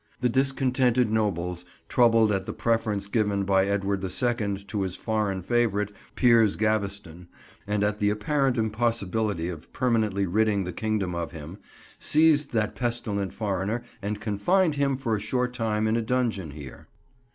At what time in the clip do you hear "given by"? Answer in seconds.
3.07-3.67